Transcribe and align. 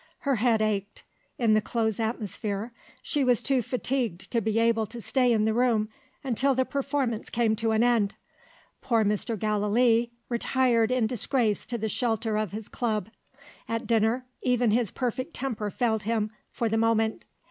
Her 0.21 0.37
head 0.37 0.63
ached, 0.63 1.03
in 1.37 1.53
the 1.53 1.61
close 1.61 1.99
atmosphere 1.99 2.71
she 3.03 3.23
was 3.23 3.43
too 3.43 3.61
fatigued 3.61 4.31
to 4.31 4.41
be 4.41 4.57
able 4.57 4.87
to 4.87 4.99
stay 4.99 5.31
in 5.31 5.45
the 5.45 5.53
room 5.53 5.89
until 6.23 6.55
the 6.55 6.65
performance 6.65 7.29
came 7.29 7.55
to 7.57 7.69
an 7.69 7.83
end. 7.83 8.15
Poor 8.81 9.05
Mr. 9.05 9.37
Gallilee 9.37 10.09
retired 10.27 10.89
in 10.89 11.05
disgrace 11.05 11.67
to 11.67 11.77
the 11.77 11.87
shelter 11.87 12.35
of 12.35 12.51
his 12.51 12.67
club. 12.67 13.09
At 13.69 13.85
dinner, 13.85 14.25
even 14.41 14.71
his 14.71 14.89
perfect 14.89 15.35
temper 15.35 15.69
failed 15.69 16.01
him 16.01 16.31
for 16.49 16.67
the 16.67 16.77
moment. 16.77 17.25